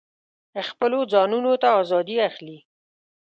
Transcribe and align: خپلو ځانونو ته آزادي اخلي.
خپلو 0.69 0.99
ځانونو 1.13 1.51
ته 1.61 1.67
آزادي 1.81 2.15
اخلي. 2.29 2.57